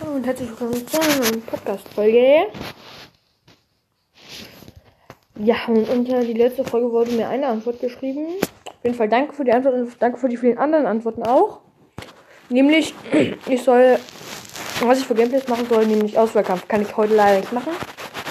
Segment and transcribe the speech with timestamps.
[0.00, 2.46] Hallo und herzlich willkommen zu einer neuen Podcast-Folge.
[5.38, 8.26] Ja, und unter die letzte Folge wurde mir eine Antwort geschrieben.
[8.66, 11.60] Auf jeden Fall danke für die Antwort und danke für die vielen anderen Antworten auch.
[12.48, 12.92] Nämlich,
[13.46, 14.00] ich soll,
[14.80, 16.66] was ich für Gameplays machen soll, nämlich Auswahlkampf.
[16.66, 17.72] Kann ich heute leider nicht machen,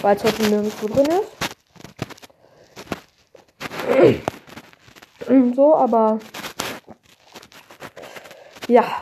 [0.02, 1.32] weil es heute nirgendwo drin ist.
[5.56, 6.20] So, aber
[8.68, 9.02] ja,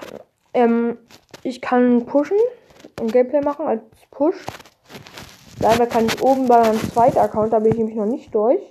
[0.54, 0.98] ähm,
[1.44, 2.38] ich kann pushen
[3.00, 4.46] und Gameplay machen als Push.
[5.60, 8.62] Leider kann ich oben bei meinem zweiten Account, da bin ich nämlich noch nicht durch.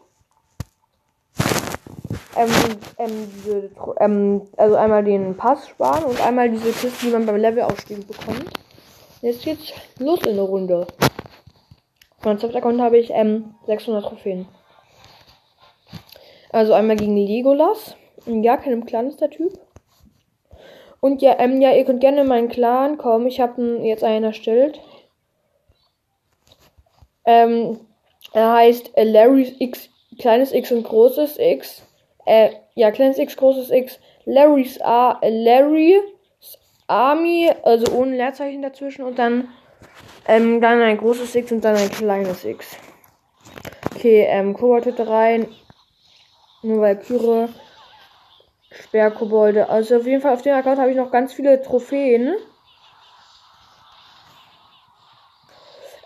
[2.36, 2.48] Ähm,
[2.98, 7.36] ähm, diese, ähm, also einmal den Pass sparen und einmal diese Kisten, die man beim
[7.36, 8.46] Levelaufstieg bekommt.
[9.20, 10.86] Jetzt geht's los in der Runde.
[12.18, 14.46] Auf meinem zweiten Account habe ich ähm, 600 Trophäen.
[16.50, 17.96] Also einmal gegen Legolas.
[18.26, 19.58] Ja, keinem Clan ist der Typ.
[21.00, 23.26] Und ja, ähm, ja, ihr könnt gerne in meinen Clan kommen.
[23.26, 24.80] Ich habe jetzt einen erstellt.
[27.24, 27.80] Ähm,
[28.32, 31.82] er heißt äh, Larry's X, kleines X und großes X.
[32.26, 33.98] Äh, ja, kleines X, großes X.
[34.26, 36.02] Larry's A, äh, Larry's
[36.86, 39.48] Army, also ohne Leerzeichen dazwischen und dann,
[40.26, 42.76] ähm, dann ein großes X und dann ein kleines X.
[43.94, 45.48] Okay, ähm, Kobold rein.
[46.62, 47.48] Nur Valkyrie.
[48.90, 49.68] Sperrkobolde.
[49.68, 52.34] Also auf jeden Fall auf dem Account habe ich noch ganz viele Trophäen.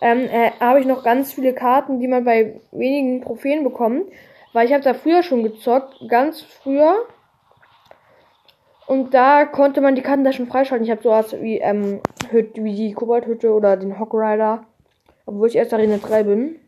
[0.02, 4.12] Ähm, äh, habe ich noch ganz viele Karten, die man bei wenigen Trophäen bekommt.
[4.52, 7.06] Weil ich habe da früher schon gezockt, ganz früher.
[8.86, 10.84] Und da konnte man die Karten da schon freischalten.
[10.84, 14.66] Ich habe sowas wie, ähm, Hütte, wie die Koboldhütte oder den Hawk Rider.
[15.24, 16.60] Obwohl ich erst Arena 3 bin.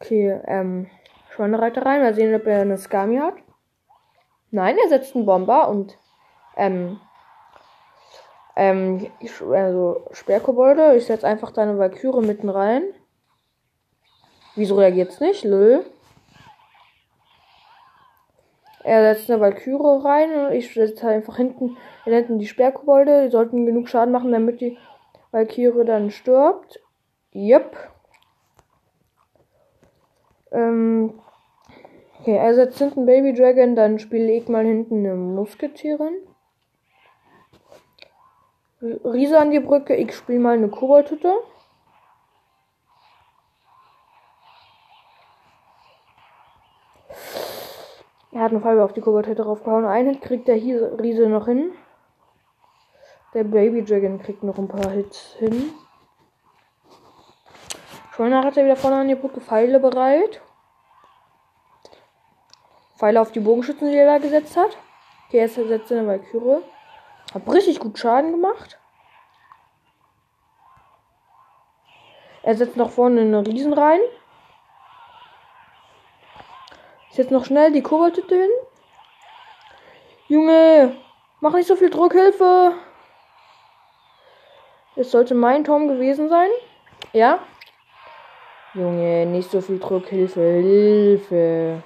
[0.00, 0.86] Okay, ähm,
[1.30, 2.02] Schweinereiter rein.
[2.02, 3.34] Mal sehen, ob er eine Skami hat.
[4.50, 5.96] Nein, er setzt einen Bomber und
[6.56, 7.00] ähm,
[8.56, 9.06] ähm,
[9.52, 10.96] also Sperrkobolde.
[10.96, 12.82] Ich setze einfach deine Valkyrie mitten rein.
[14.56, 15.44] Wieso reagiert's nicht?
[15.44, 15.82] Lö.
[18.82, 23.26] Er setzt eine Valkyrie rein und ich setze einfach hinten, hinten die Sperrkobolde.
[23.26, 24.78] Die sollten genug Schaden machen, damit die
[25.30, 26.80] Valkyrie dann stirbt.
[27.34, 27.76] Yep.
[30.50, 31.20] Ähm,
[32.28, 36.14] Okay, er setzt hinten Baby Dragon, dann spiele ich mal hinten eine Musketierin.
[38.82, 41.32] Riese an die Brücke, ich spiele mal eine Koboldhütte.
[48.32, 49.86] Er hat eine Farbe auf die Koboldhütte draufgehauen.
[49.86, 51.72] Einen Hit kriegt der Riese noch hin.
[53.32, 55.70] Der Baby Dragon kriegt noch ein paar Hits hin.
[58.10, 60.42] Schon hat er wieder vorne an die Brücke Pfeile bereit.
[62.98, 64.76] Pfeile auf die Bogenschützen, die er da gesetzt hat.
[65.28, 66.62] Okay, jetzt setzt er eine Valkyrie.
[67.32, 68.78] Hab richtig gut Schaden gemacht.
[72.42, 74.00] Er setzt noch vorne eine Riesen rein.
[77.10, 78.50] Ich setze noch schnell die Koboldhütte hin.
[80.26, 80.96] Junge,
[81.40, 82.72] mach nicht so viel Druck, Hilfe.
[84.96, 86.50] Es sollte mein Turm gewesen sein.
[87.12, 87.38] Ja.
[88.74, 91.82] Junge, nicht so viel Druck, Hilfe, Hilfe.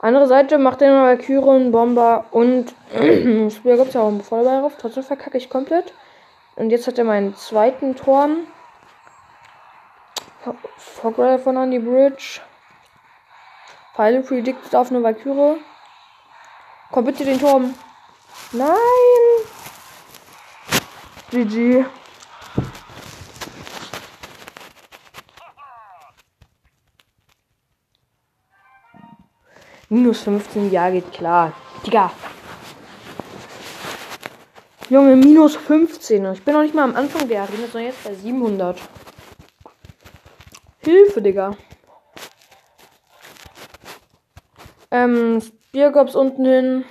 [0.00, 4.74] Andere Seite macht er Valkyrie, Bomber und Spieler gibt es ja auch einen Vollball drauf.
[4.78, 5.92] Trotzdem verkacke ich komplett.
[6.54, 8.46] Und jetzt hat er meinen zweiten Turm.
[10.76, 12.40] Fogrider von on die Bridge.
[13.94, 15.60] Pfeile predicted auf eine Valkyrie.
[16.92, 17.74] Komm bitte den Turm.
[18.52, 18.76] Nein!
[21.30, 21.84] GG.
[29.90, 31.52] Minus 15, ja, geht klar.
[31.86, 32.12] Digga.
[34.90, 36.32] Junge, minus 15.
[36.32, 38.78] Ich bin noch nicht mal am Anfang der Arena, sondern jetzt bei 700.
[40.80, 41.56] Hilfe, Digga.
[44.90, 46.84] Ähm, Speargops unten hin.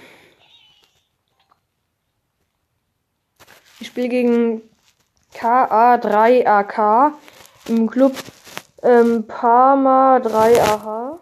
[3.79, 4.61] Ich spiele gegen
[5.35, 7.13] KA3AK
[7.67, 8.13] im Club
[8.81, 11.19] ähm, Parma 3AH.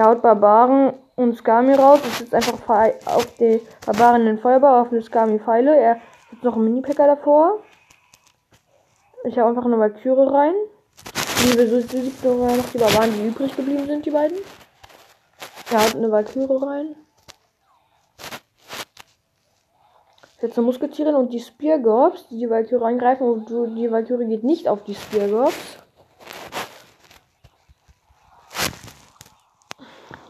[0.00, 2.00] Er haut Barbaren und Skami raus.
[2.02, 2.58] Es ist einfach
[3.04, 5.76] auf die Barbaren den Feuerball, auf die Skami Pfeile.
[5.76, 7.58] Er hat noch einen Mini-Packer davor.
[9.24, 10.54] Ich habe einfach eine Valkyrie rein.
[11.42, 14.38] Die besiegt noch die Barbaren, die übrig geblieben sind, die beiden.
[15.70, 16.96] Er hat eine Valkyrie rein.
[20.40, 23.28] Jetzt eine Musketierin und die Speargorps, die die Valkyrie angreifen.
[23.28, 25.76] Und die Valkyrie geht nicht auf die Speargorps.
[25.76, 25.79] Er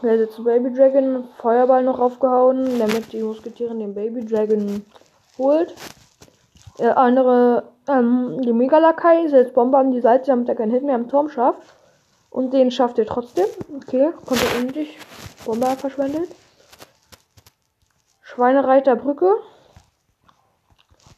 [0.01, 4.85] setzt den Baby Dragon, Feuerball noch aufgehauen, damit die Musketiere den Baby Dragon
[5.37, 5.73] holt.
[6.79, 10.95] Der andere, ähm, die Mega-Lakai setzt Bombe an die Seite, damit er keinen Hit mehr
[10.95, 11.61] am Turm schafft.
[12.29, 13.45] Und den schafft er trotzdem.
[13.75, 14.97] Okay, konnte unnötig.
[15.45, 16.29] Bombe verschwendet.
[18.21, 19.35] Schweinereiter Brücke.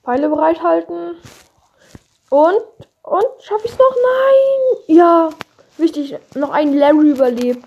[0.03, 1.15] Pfeile bereithalten.
[2.29, 2.61] Und,
[3.03, 3.95] und, schaffe ich es noch?
[3.95, 4.97] Nein!
[4.97, 5.29] Ja,
[5.77, 7.63] wichtig, noch ein Larry überlebt.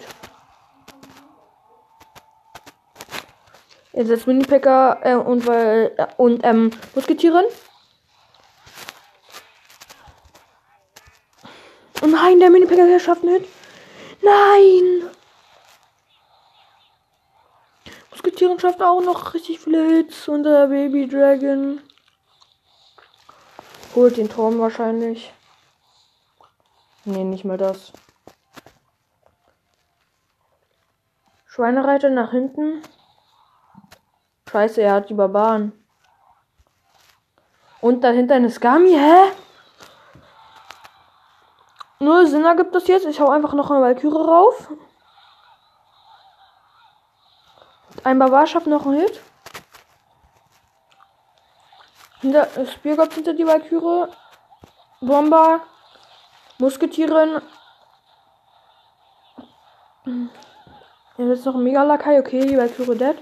[3.97, 7.47] Jetzt setzt Mini-Packer äh, und, äh, und ähm, Musketieren.
[12.03, 13.47] Oh nein, der Mini-Packer schafft nicht.
[14.21, 15.09] Nein!
[18.11, 21.81] Musketieren schafft auch noch richtig viele Hits und der Baby Dragon
[23.95, 25.33] holt den Turm wahrscheinlich.
[27.07, 27.95] Nee, nicht mal das.
[31.47, 32.83] Schweinereiter nach hinten.
[34.51, 35.73] Scheiße, er hat die Barbaren.
[37.81, 39.33] Und dahinter eine Skami, hä?
[41.99, 43.07] Nur Sinn ergibt das jetzt.
[43.07, 44.71] Ich hau einfach noch eine Valkyrie rauf.
[48.05, 49.21] Ein Barbar schafft noch einen Hit.
[52.21, 54.13] Hinter, Speargott hinter die Valkyrie.
[55.01, 55.61] Bomber.
[56.59, 57.43] Musketieren.
[61.17, 62.21] Jetzt noch ein Mega-Lakai.
[62.21, 63.17] Okay, die Valkyrie dead.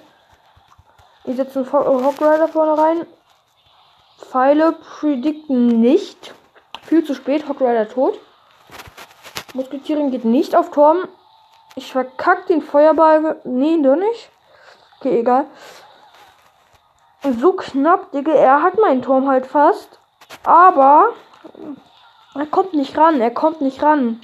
[1.27, 3.07] Ich setze einen Hawk Rider vorne rein.
[4.19, 6.35] Pfeile predikten nicht.
[6.83, 7.49] Viel zu spät.
[7.49, 8.19] Hawk Rider tot.
[9.55, 11.09] Musketieren geht nicht auf Turm.
[11.77, 13.41] Ich verkack den Feuerball.
[13.45, 14.31] Nee, doch nicht.
[14.99, 15.47] Okay, egal.
[17.41, 18.33] So knapp, Digga.
[18.33, 19.99] Er hat meinen Turm halt fast.
[20.45, 21.15] Aber
[22.35, 23.21] er kommt nicht ran.
[23.23, 24.21] Er kommt nicht ran.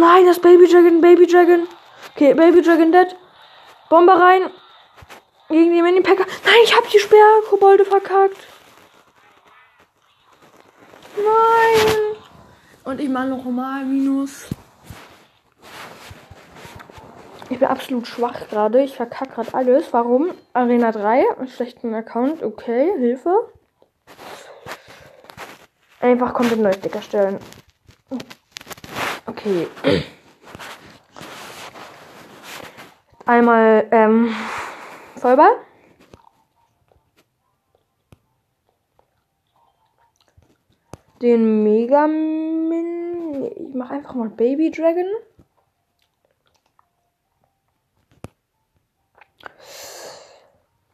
[0.00, 1.68] Nein, das Baby Dragon, Baby Dragon.
[2.14, 3.14] Okay, Baby Dragon dead.
[3.88, 4.50] Bombe rein.
[5.48, 6.26] Gegen die Mini-Packer.
[6.44, 8.36] Nein, ich hab die Sperrkobolde verkackt.
[11.16, 12.16] Nein.
[12.84, 14.46] Und ich mache noch mal Minus.
[17.50, 18.82] Ich bin absolut schwach gerade.
[18.82, 19.92] Ich verkacke gerade alles.
[19.92, 20.30] Warum?
[20.52, 21.24] Arena 3.
[21.48, 22.44] Schlechten Account.
[22.44, 23.52] Okay, Hilfe.
[25.98, 27.40] Einfach komplett neues Sticker stellen.
[29.42, 29.68] Okay.
[33.24, 34.34] Einmal, ähm,
[35.16, 35.56] Vollball.
[41.22, 43.50] Den Mega Min.
[43.56, 45.06] Ich mache einfach mal Baby Dragon.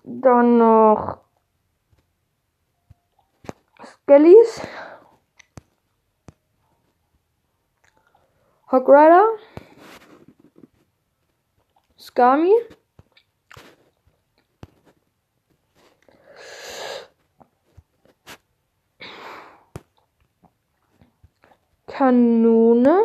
[0.05, 1.19] Dann noch
[3.85, 4.61] Skellies.
[8.69, 9.39] Hog Rider.
[11.97, 12.53] Skami.
[21.87, 23.05] Kanone.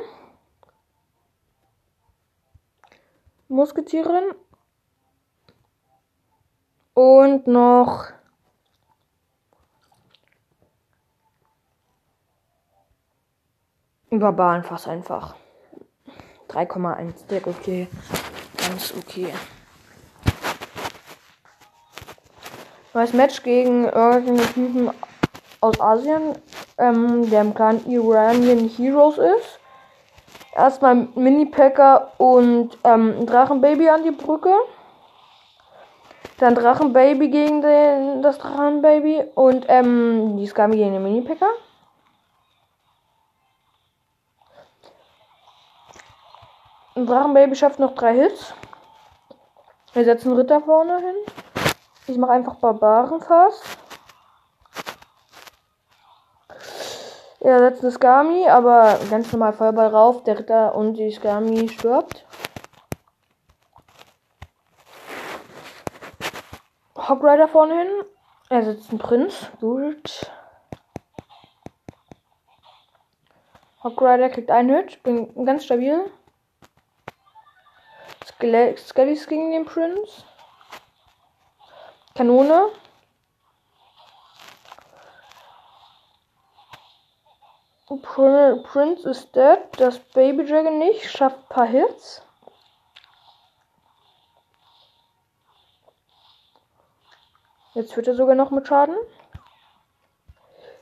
[3.48, 4.34] Musketieren.
[6.96, 8.12] Und noch
[14.10, 15.36] Barbaren fast einfach.
[16.52, 17.88] 3,1 Deck, okay.
[18.58, 19.34] Ganz okay.
[22.94, 24.92] Neues Match gegen irgendeinen Typen
[25.62, 26.34] aus Asien,
[26.78, 29.60] ähm, der im Clan Iranian Heroes ist.
[30.54, 34.54] Erstmal Mini-Packer und ähm, Drachenbaby an die Brücke.
[36.40, 41.50] Dann Drachenbaby gegen den, das Drachenbaby und ähm, die Skami gegen den Mini-Packer.
[47.06, 48.54] Drachenbaby schafft noch drei Hits.
[49.94, 51.16] Wir setzen Ritter vorne hin.
[52.08, 53.64] Ich mache einfach Barbaren fast.
[57.40, 60.24] Er setzt eine Skami, aber ganz normal Feuerball rauf.
[60.24, 62.26] Der Ritter und die Skami stirbt.
[66.96, 67.90] Hog Rider vorne hin.
[68.50, 69.48] Er setzt einen Prinz.
[69.60, 70.32] Gut.
[73.84, 75.02] Hog Rider kriegt einen Hit.
[75.04, 76.06] Bin ganz stabil.
[78.42, 80.26] Skellies gegen den Prinz.
[82.16, 82.70] Kanone.
[87.88, 89.60] Prince ist dead.
[89.78, 91.10] Das Baby Dragon nicht.
[91.10, 92.24] Schafft ein paar Hits.
[97.74, 98.96] Jetzt wird er sogar noch mit Schaden.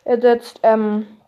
[0.05, 1.19] Er setzt ähm,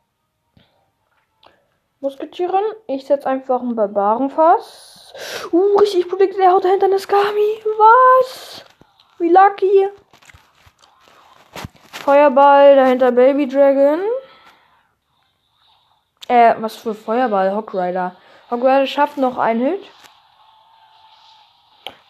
[1.99, 2.63] Musketieren.
[2.87, 5.00] Ich setze einfach einen Barbarenfass.
[5.51, 6.39] Uh, richtig predicted.
[6.39, 7.61] Er haut dahinter eine Skami.
[7.77, 8.63] Was?
[9.19, 9.89] Wie lucky.
[11.91, 14.01] Feuerball, dahinter Baby Dragon.
[16.27, 17.51] Äh, was für Feuerball?
[17.51, 18.15] Hawkrider.
[18.49, 19.83] Hawkrider schafft noch einen Hit.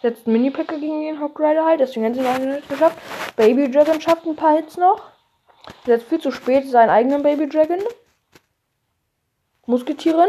[0.00, 2.98] Setzt einen Mini-Packer gegen den Hawkrider halt, deswegen hat sie noch einen Hit geschafft.
[3.36, 5.02] Baby Dragon schafft ein paar Hits noch.
[5.84, 7.80] Setzt viel zu spät seinen eigenen Baby Dragon.
[9.66, 10.28] Musketieren.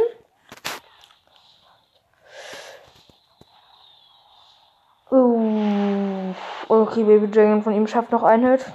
[5.13, 6.34] Uh,
[6.70, 8.65] okay, Baby Dragon von ihm schafft noch einen Hit.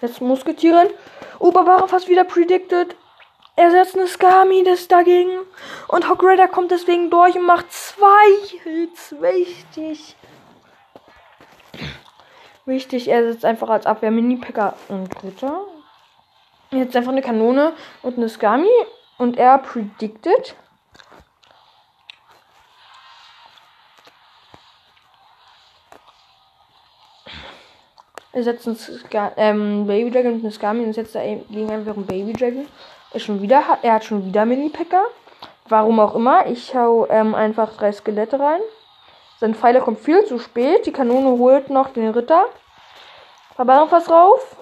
[0.00, 0.88] Jetzt Musketieren.
[1.38, 2.96] Barbara fast wieder predicted.
[3.54, 5.30] Er setzt eine Skami das dagegen.
[5.86, 9.14] Und Hawk Rider kommt deswegen durch und macht zwei Hits.
[9.20, 10.16] Wichtig.
[12.64, 15.60] Wichtig, er setzt einfach als Abwehr Mini-Packer und Ritter.
[16.72, 17.72] Jetzt einfach eine Kanone
[18.02, 18.68] und eine Skami.
[19.16, 20.56] Und er predicted.
[28.32, 32.32] Er Ska ähm, Baby Dragon und eine Skami und setzt da gegen einfach einen Baby
[32.32, 32.66] Dragon.
[33.12, 35.04] Er, schon wieder, er hat schon wieder Mini-Packer.
[35.68, 36.46] Warum auch immer.
[36.46, 38.60] Ich hau ähm, einfach drei Skelette rein.
[39.40, 40.86] Sein Pfeiler kommt viel zu spät.
[40.86, 42.46] Die Kanone holt noch den Ritter.
[43.56, 44.56] Barbarenfass rauf.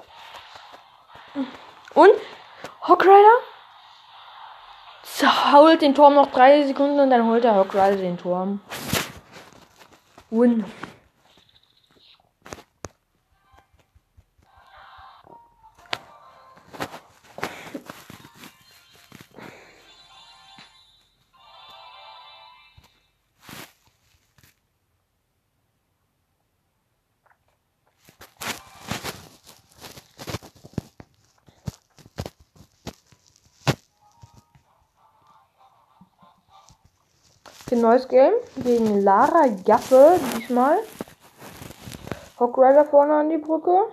[1.94, 2.12] Und
[2.82, 3.38] Hawkrider
[5.52, 8.60] holt den Turm noch drei Sekunden und dann holt der Hawkrider den Turm.
[10.30, 10.64] Win.
[37.70, 40.78] Ein neues Game gegen Lara Jaffe diesmal.
[42.40, 43.84] Hawkrider vorne an die Brücke.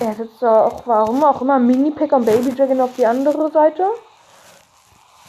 [0.00, 3.86] Er setzt auch, warum auch immer, Mini-Packer und Baby Dragon auf die andere Seite.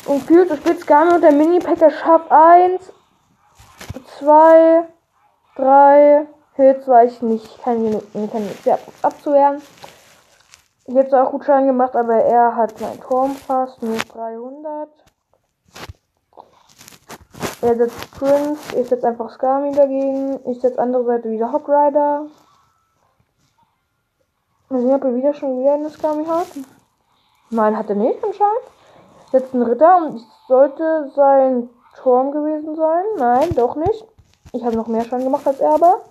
[0.05, 2.91] Und zu spät Skami und der Mini-Packer schafft 1,
[4.17, 4.87] 2,
[5.55, 8.67] 3 Hits, weil ich nicht kann, kann nicht
[9.03, 9.61] abzuwehren.
[10.87, 14.89] Jetzt auch gut Schaden gemacht, aber er hat mein Turm fast nur 300.
[17.61, 20.39] Er setzt Prince, ich setze einfach Skami dagegen.
[20.49, 22.25] Ich setze andere Seite wieder Hawk Rider.
[24.69, 26.47] Mal sehen, ob er wieder schon wieder eine Skami hat.
[27.51, 28.65] Nein, hat er nicht anscheinend.
[29.31, 33.03] Setzt einen Ritter und ich sollte sein Turm gewesen sein.
[33.17, 34.07] Nein, doch nicht.
[34.53, 36.01] Ich habe noch mehr Schaden gemacht als er, aber.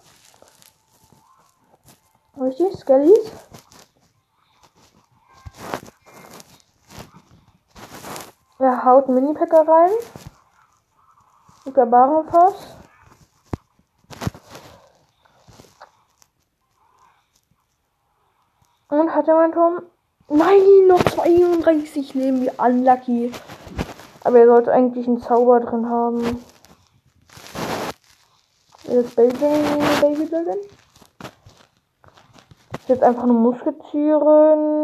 [2.41, 3.33] Richtig, Skellies.
[8.61, 9.91] Er haut einen Mini-Packer rein.
[11.67, 12.77] Barbarenfass.
[18.89, 19.83] Und hat er mein Turm?
[20.29, 23.33] Nein, noch 32 Leben, wie unlucky.
[24.25, 26.45] Aber er sollte eigentlich einen Zauber drin haben.
[28.85, 29.37] Jetzt Baby
[30.01, 30.59] Baby Dragon.
[32.89, 34.81] Jetzt einfach eine Musketieren.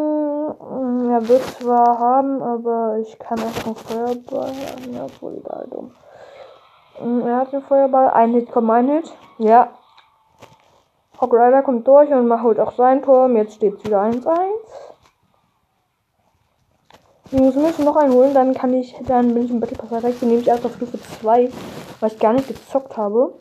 [1.10, 4.92] Er wird zwar haben, aber ich kann einfach einen Feuerball haben.
[4.92, 5.90] Ja, voll egal, dumm.
[7.00, 8.10] Mm, er hat den Feuerball.
[8.10, 9.12] Ein Hit kommt mein Hit.
[9.38, 9.70] Ja.
[11.20, 13.36] Hawk Rider kommt durch und holt auch sein Turm.
[13.36, 14.36] Jetzt steht es wieder 1-1.
[17.32, 19.90] Ich muss müssen noch einen holen, dann kann ich, dann bin ich im Battle Pass
[19.90, 20.10] weiter.
[20.10, 21.50] Ich bin nämlich erst auf Stufe 2,
[21.98, 23.34] weil ich gar nicht gezockt habe.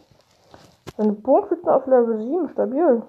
[0.98, 3.04] Seine Bogenschützen auf Level 7, stabil.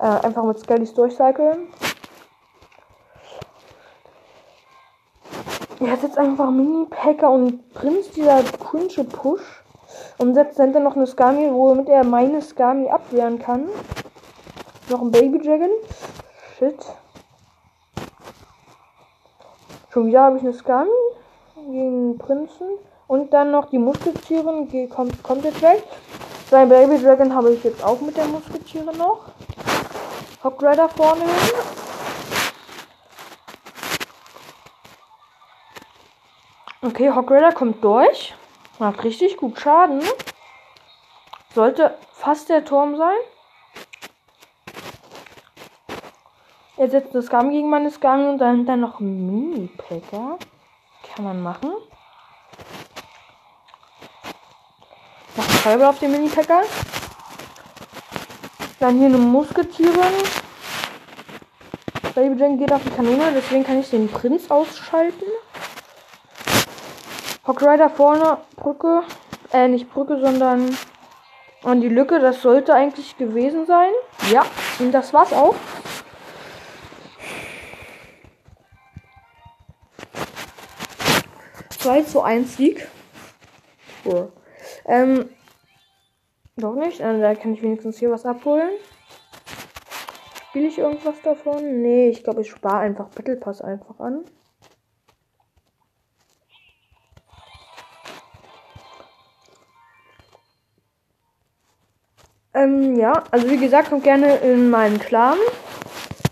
[0.00, 1.68] Äh, einfach mit Skellys durchcyclen.
[5.78, 9.62] Er hat jetzt einfach Mini-Packer und Prinz dieser cringe Push.
[10.18, 13.68] Und setzt dann noch eine Skami, womit er meine Skami abwehren kann.
[14.88, 15.70] Noch ein Baby Dragon.
[16.58, 16.78] Shit.
[19.90, 20.90] Schon wieder habe ich eine Skami
[21.70, 22.68] gegen Prinzen.
[23.06, 25.82] Und dann noch die Musketiere kommt, kommt jetzt weg.
[26.50, 29.26] Sein Baby Dragon habe ich jetzt auch mit der Musketiere noch.
[30.42, 30.60] Hawk
[30.96, 31.85] vorne hin.
[36.86, 38.32] Okay, Hogrider kommt durch.
[38.78, 40.00] Macht richtig gut Schaden.
[41.52, 43.16] Sollte fast der Turm sein.
[46.76, 50.38] Er setzt das Skam gegen meine Skam und dahinter noch Mini-Packer.
[51.08, 51.72] Kann man machen.
[55.36, 56.62] Noch ein Feuerball auf den Mini-Packer.
[58.78, 60.14] Dann hier eine Musketierin.
[62.14, 65.26] Baby Jane geht auf die Kanone, deswegen kann ich den Prinz ausschalten.
[67.46, 69.02] Hawk Rider vorne, Brücke.
[69.52, 70.76] Äh, nicht Brücke, sondern
[71.62, 72.18] an die Lücke.
[72.18, 73.90] Das sollte eigentlich gewesen sein.
[74.32, 74.44] Ja,
[74.80, 75.54] und das war's auch.
[81.78, 82.88] 2 zu 1 Sieg.
[84.04, 84.32] Cool.
[84.86, 85.30] Ähm,
[86.56, 87.00] doch nicht.
[87.00, 88.70] Also, da kann ich wenigstens hier was abholen.
[90.48, 91.82] Spiele ich irgendwas davon?
[91.82, 94.24] Nee, ich glaube, ich spare einfach Battle Pass einfach an.
[102.56, 105.36] Ähm, ja, also wie gesagt, kommt gerne in meinen Clan.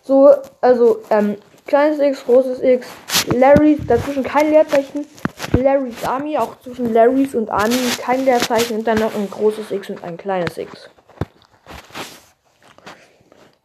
[0.02, 0.30] So,
[0.62, 2.88] also, ähm, kleines X, großes X,
[3.34, 5.06] Larry, dazwischen kein Leerzeichen.
[5.52, 9.90] Larrys Army, auch zwischen Larrys und Army kein Leerzeichen und dann noch ein großes X
[9.90, 10.88] und ein kleines X.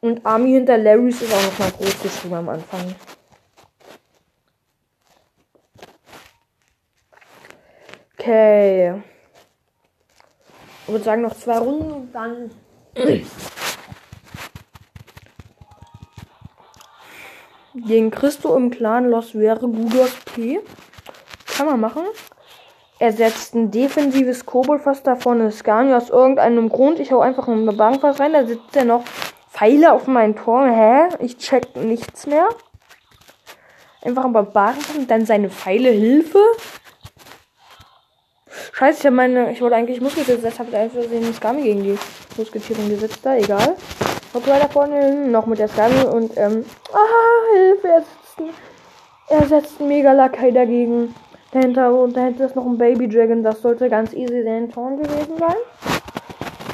[0.01, 2.95] Und Army hinter Larrys ist auch noch mal groß geschrieben am Anfang.
[8.17, 9.01] Okay.
[10.89, 12.49] Ich würde sagen, noch zwei Runden und dann.
[17.75, 20.59] Gegen Christo im Clan Los wäre Gudos P.
[21.45, 22.01] Kann man machen.
[22.97, 26.99] Er setzt ein defensives Koboldfass da vorne Scania aus irgendeinem Grund.
[26.99, 28.33] Ich hau einfach ein Barbarenfass rein.
[28.33, 29.03] Da sitzt er noch
[29.51, 30.65] Pfeile auf meinen Tor.
[30.65, 31.09] Hä?
[31.19, 32.49] Ich check nichts mehr.
[34.01, 35.91] Einfach ein Barbarenfass und dann seine Pfeile.
[35.91, 36.39] Hilfe.
[38.79, 39.51] Scheiße, ich habe meine.
[39.51, 41.99] Ich wollte eigentlich Musketiere gesetzt, habe einfach den Skami gegen die
[42.37, 43.19] Musketiere gesetzt.
[43.21, 43.75] Da, egal.
[44.33, 46.63] Hopp weiter vorne noch mit der Skami und ähm.
[46.93, 48.55] Ah, Hilfe, er setzt,
[49.27, 51.13] er setzt einen Mega-Lakai dagegen.
[51.51, 53.43] Dahinter und dahinter ist noch ein Baby Dragon.
[53.43, 55.57] Das sollte ganz easy den Torn gewesen sein.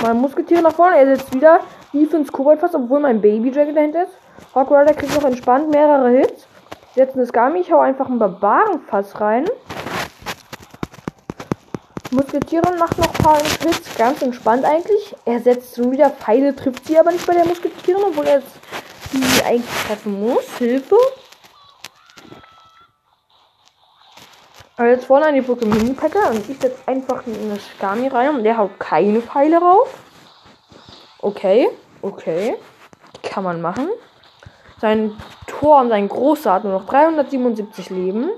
[0.04, 0.98] Mein Musketier nach vorne.
[0.98, 4.14] Er sitzt wieder Defense Koboldfass, obwohl mein Baby Dragon dahinter ist.
[4.54, 6.46] Hawk Rider kriegt noch entspannt mehrere Hits.
[6.94, 7.62] Jetzt eine Skami.
[7.62, 9.46] Ich hau einfach ein Barbarenfass rein.
[12.16, 13.96] Musketierin macht noch ein paar Hits.
[13.98, 15.16] Ganz entspannt eigentlich.
[15.26, 18.42] Er setzt schon wieder Pfeile, trifft sie aber nicht bei der Musketierin, obwohl er
[19.12, 20.58] sie eigentlich treffen muss.
[20.58, 20.96] Hilfe.
[24.78, 28.44] Aber jetzt vorne an die Brücke Mini-Packer und ich setze einfach eine Skami rein und
[28.44, 29.94] der haut keine Pfeile rauf.
[31.20, 31.70] Okay,
[32.02, 32.56] okay.
[33.24, 33.90] Kann man machen.
[34.80, 35.16] Sein
[35.48, 38.30] Tor und sein Großer hat nur noch 377 Leben.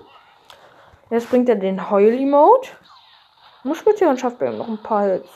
[1.10, 2.70] Jetzt bringt er den Heul-Emote.
[3.64, 5.30] Musketier und schafft ihm noch ein paar Hits.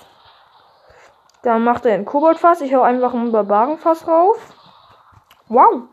[1.44, 2.62] Dann macht er ein Koboldfass.
[2.62, 4.38] Ich hau einfach ein Barbarenfass rauf.
[5.48, 5.84] Wow.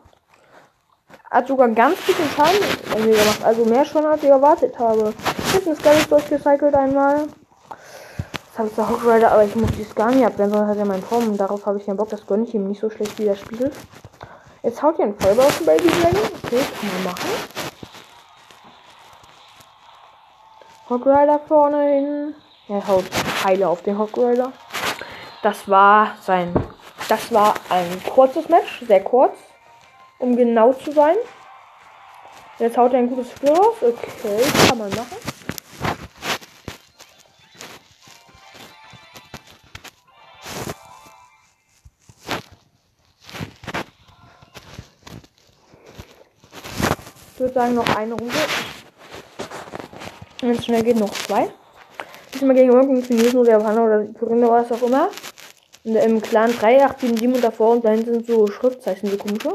[1.31, 3.43] Hat sogar ganz bisschen Schaden mir gemacht.
[3.43, 5.13] Also mehr schon als ich erwartet habe.
[5.53, 7.27] Jetzt ein Skelly durchgecycelt einmal.
[7.67, 11.07] Das habe ich Hawk Rider, aber ich muss die Skani abwehren, sonst hat er meinen
[11.07, 11.29] Traum.
[11.29, 12.09] Und darauf habe ich keinen Bock.
[12.09, 13.73] Das gönne ich ihm nicht so schlecht wie der spielt.
[14.61, 16.19] Jetzt haut ihr einen Feuerball auf den Baby Dragon.
[16.43, 17.58] Okay, kann man machen.
[20.89, 22.35] Hawk Rider vorne hin.
[22.67, 24.51] Er haut Pfeile auf den Hawk Rider.
[25.43, 26.53] Das war sein.
[27.07, 29.35] Das war ein kurzes Match, sehr kurz
[30.19, 31.15] um genau zu sein.
[32.59, 33.75] Jetzt haut er ein gutes Spiel raus.
[33.81, 35.17] Okay, kann man machen.
[47.33, 48.35] Ich würde sagen, noch eine Runde.
[50.41, 51.49] Wenn es schnell geht, noch zwei.
[52.33, 55.09] Diesmal gegen irgendeinen Chinesen oder Japaner oder Koreaner was auch immer.
[55.83, 59.53] Im Clan 3877 und davor und dahinter sind so Schriftzeichen, so komische.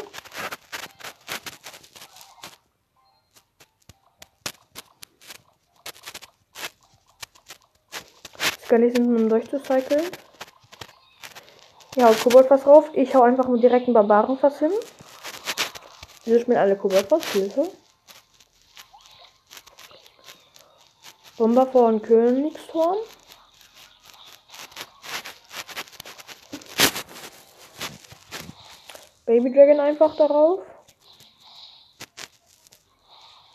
[8.64, 10.04] Skelly sind, um durchzucyceln.
[11.96, 12.90] Ja, Koboldfass rauf.
[12.94, 14.72] Ich hau einfach mit direkten Barbarenfass hin.
[16.24, 17.24] Wieso spielen alle Koboldfass?
[17.32, 17.70] Hilfe.
[21.36, 22.96] Bomber vor und Königsturm.
[29.26, 30.60] Baby Dragon einfach darauf.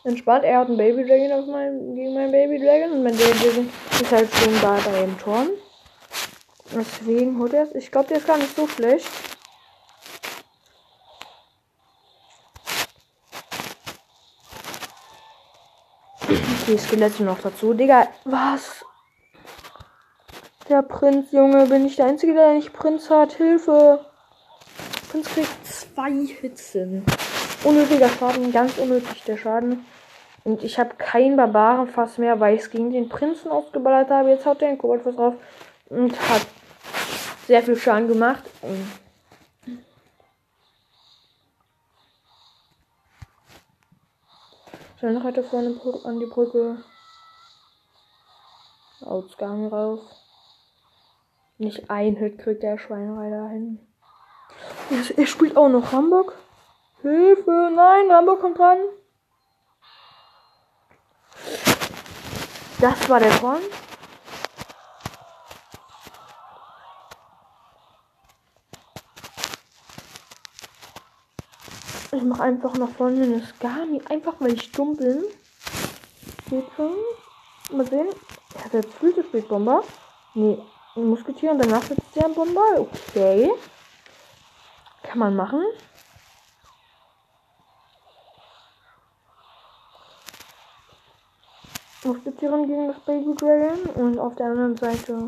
[0.04, 3.38] Entspannt, er hat einen Baby Dragon auf mein, gegen meinen Baby Dragon und mein Baby
[3.38, 3.70] Dragon
[4.02, 5.50] ist halt schon da bei dem Turm.
[6.74, 7.76] Deswegen holt er es.
[7.76, 9.08] Ich glaube, der ist gar nicht so schlecht.
[16.70, 17.74] Die Skelette noch dazu.
[17.74, 18.86] Digga, was?
[20.70, 23.34] Der Prinz, Junge, bin ich der Einzige, der nicht Prinz hat?
[23.34, 24.06] Hilfe!
[25.10, 27.04] Prinz kriegt zwei Hitzen.
[27.64, 29.84] Unnötiger Schaden, ganz unnötig der Schaden.
[30.44, 34.30] Und ich habe kein Barbarenfass mehr, weil ich es gegen den Prinzen ausgeballert habe.
[34.30, 35.34] Jetzt haut er ein Koboldfass drauf
[35.90, 36.46] und hat
[37.48, 38.44] sehr viel Schaden gemacht.
[38.62, 38.86] Und
[45.00, 46.84] Schweinereiter vorne an die Brücke.
[49.00, 50.02] Ausgang raus.
[51.58, 53.80] Nicht ein Hit kriegt der Schweinereiter hin.
[55.16, 56.34] Er spielt auch noch Hamburg.
[57.02, 58.80] Hilfe, nein, Hamburg kommt dran.
[62.82, 63.62] Das war der Korn.
[72.12, 74.02] Ich mache einfach nach vorne eine Skami.
[74.10, 75.24] Einfach weil ich dumm bin.
[76.50, 76.96] Geht schon.
[77.72, 78.08] Mal sehen.
[78.56, 79.84] Er hat jetzt Flüte spielt Bomber.
[80.34, 80.58] Nee,
[80.96, 82.80] ein Musketier und danach sitzt der Bomber.
[82.80, 83.52] Okay.
[85.04, 85.64] Kann man machen.
[92.04, 95.28] Musketieren gegen das Baby Dragon und auf der anderen Seite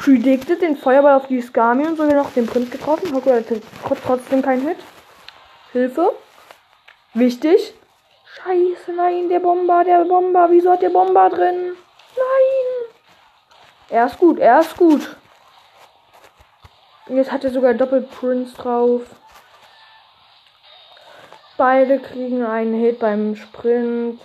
[0.00, 3.14] predicted den Feuerball auf die Skami und sogar noch den Prinz getroffen.
[3.14, 4.78] Hocke hat trotzdem keinen Hit.
[5.72, 6.12] Hilfe.
[7.12, 7.74] Wichtig.
[8.24, 10.48] Scheiße, nein, der Bomber, der Bomber.
[10.50, 11.76] Wieso hat der Bomber drin?
[12.16, 12.90] Nein.
[13.90, 15.16] Er ist gut, er ist gut.
[17.08, 19.02] Jetzt hat er sogar Doppelprinz drauf.
[21.56, 24.20] Beide kriegen einen Hit beim Sprint.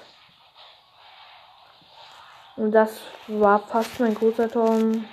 [2.55, 5.05] Und das war fast mein großer Tom.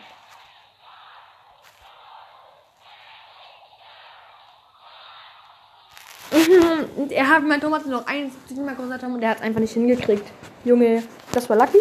[6.96, 9.60] Und er hat mein Thomas noch 71 Mal gesagt haben und er hat es einfach
[9.60, 10.24] nicht hingekriegt.
[10.64, 11.78] Junge, das war Lucky?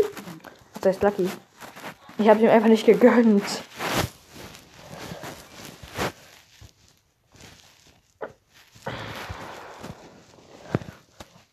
[0.75, 1.27] Was heißt Lucky?
[2.19, 3.43] Ich habe ihm einfach nicht gegönnt.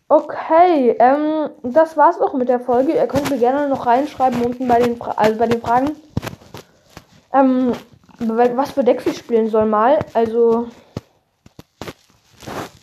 [0.09, 2.92] Okay, ähm, das war's auch mit der Folge.
[2.92, 5.96] Ihr könnt mir gerne noch reinschreiben unten bei den, Fra also bei den Fragen,
[7.33, 7.72] ähm,
[8.18, 9.98] was für Decks ich spielen soll mal.
[10.12, 10.68] Also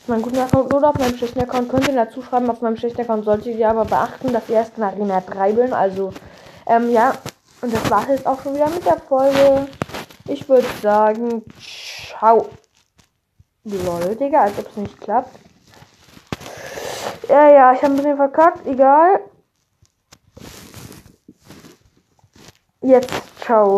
[0.08, 2.50] meinem guten Account oder auf meinem schlechten Account könnt ihr dazu schreiben.
[2.50, 5.74] Auf meinem schlechten Account solltet ihr aber beachten, dass ihr erst in Arena 3 bin.
[5.74, 6.12] Also,
[6.68, 7.14] ähm, ja.
[7.62, 9.68] Und das war jetzt auch schon wieder mit der Folge.
[10.28, 11.44] Ich würde sagen,
[12.10, 12.50] ciao.
[13.64, 15.40] Lol, Digga, als ob es nicht klappt.
[17.28, 18.66] Ja, ja, ich habe ein bisschen verkackt.
[18.68, 19.20] Egal.
[22.82, 23.74] Jetzt, ciao.